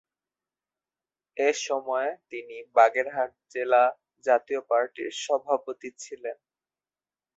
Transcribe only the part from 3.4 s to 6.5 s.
জেলা জাতীয় পার্টির সভাপতি ছিলেন।